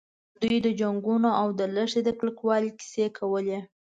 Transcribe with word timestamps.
دوی 0.41 0.57
د 0.65 0.67
جنګونو 0.79 1.29
او 1.41 1.47
د 1.59 1.61
لښتې 1.75 2.01
د 2.05 2.09
کلکوالي 2.19 2.71
کیسې 2.79 3.05
کولې. 3.17 3.59